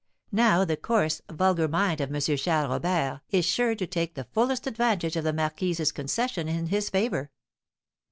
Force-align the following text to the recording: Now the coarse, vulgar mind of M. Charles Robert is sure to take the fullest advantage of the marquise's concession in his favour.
Now 0.31 0.65
the 0.65 0.77
coarse, 0.77 1.21
vulgar 1.29 1.67
mind 1.67 2.01
of 2.01 2.11
M. 2.11 2.19
Charles 2.19 2.67
Robert 2.69 3.21
is 3.29 3.45
sure 3.45 3.75
to 3.75 3.85
take 3.85 4.15
the 4.15 4.23
fullest 4.23 4.65
advantage 4.65 5.15
of 5.15 5.23
the 5.23 5.31
marquise's 5.31 5.91
concession 5.91 6.47
in 6.47 6.65
his 6.65 6.89
favour. 6.89 7.29